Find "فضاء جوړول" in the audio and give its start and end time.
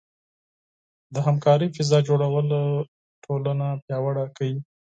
1.75-2.47